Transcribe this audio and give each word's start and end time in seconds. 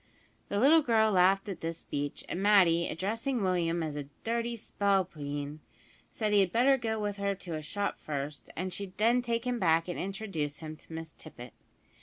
The 0.49 0.59
little 0.59 0.81
girl 0.81 1.11
laughed 1.11 1.47
at 1.47 1.61
this 1.61 1.77
speech, 1.77 2.23
and 2.27 2.41
Matty, 2.41 2.87
addressing 2.87 3.43
Willie 3.43 3.69
as 3.69 3.95
a 3.95 4.05
"dirty 4.23 4.55
spalpeen," 4.55 5.59
said 6.09 6.33
he 6.33 6.39
had 6.39 6.51
better 6.51 6.75
go 6.75 6.99
with 6.99 7.17
her 7.17 7.35
to 7.35 7.53
a 7.53 7.61
shop 7.61 7.99
first, 7.99 8.49
and 8.55 8.73
she'd 8.73 8.97
then 8.97 9.21
take 9.21 9.45
him 9.45 9.59
back 9.59 9.87
and 9.87 9.99
introduce 9.99 10.57
him 10.57 10.75
to 10.77 10.91
Miss 10.91 11.11
Tippet. 11.13 11.53